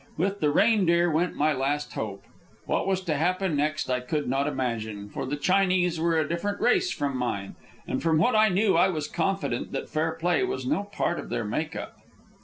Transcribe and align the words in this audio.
With 0.17 0.39
the 0.39 0.49
Reindeer 0.49 1.11
went 1.11 1.35
my 1.35 1.53
last 1.53 1.93
hope. 1.93 2.23
What 2.65 2.87
was 2.87 3.01
to 3.01 3.13
happen 3.17 3.55
next 3.55 3.87
I 3.87 3.99
could 3.99 4.27
not 4.27 4.47
imagine, 4.47 5.11
for 5.11 5.27
the 5.27 5.35
Chinese 5.35 5.99
were 5.99 6.17
a 6.17 6.27
different 6.27 6.59
race 6.59 6.91
from 6.91 7.15
mine, 7.15 7.53
and 7.87 8.01
from 8.01 8.17
what 8.17 8.35
I 8.35 8.49
knew 8.49 8.75
I 8.75 8.87
was 8.89 9.07
confident 9.07 9.73
that 9.73 9.89
fair 9.89 10.13
play 10.13 10.43
was 10.43 10.65
no 10.65 10.85
part 10.85 11.19
of 11.19 11.29
their 11.29 11.43
make 11.45 11.75
up. 11.75 11.97